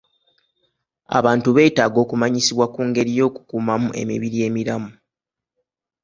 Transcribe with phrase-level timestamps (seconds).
[1.17, 4.91] Abantu beetaaga okumanyisibwa ku ngeri y'okukuumamu emibiri emiramu.